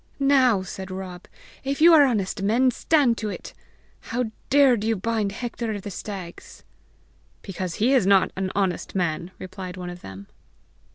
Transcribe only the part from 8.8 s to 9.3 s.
man,"